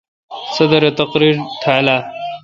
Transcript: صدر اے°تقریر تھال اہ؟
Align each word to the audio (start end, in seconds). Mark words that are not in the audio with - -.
صدر 0.55 0.81
اے°تقریر 0.87 1.35
تھال 1.61 1.87
اہ؟ 1.93 1.99